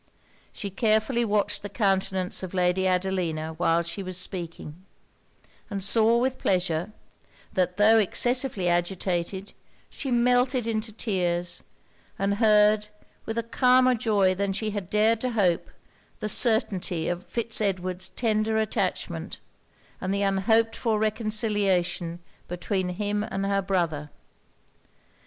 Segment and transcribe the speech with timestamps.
[0.51, 4.83] She carefully watched the countenance of Lady Adelina while she was speaking;
[5.69, 6.91] and saw with pleasure,
[7.53, 9.53] that tho' excessively agitated,
[9.91, 11.61] she melted into tears,
[12.17, 12.87] and heard,
[13.27, 15.69] with a calmer joy than she had dared to hope,
[16.19, 19.39] the certainty of Fitz Edward's tender attachment,
[20.01, 24.09] and the unhoped for reconciliation between him and her brother.